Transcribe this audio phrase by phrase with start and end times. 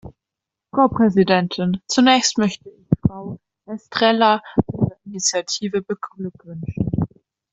[0.73, 6.89] Frau Präsidentin, zunächst möchte ich Frau Estrela zu ihrer Initiative beglückwünschen.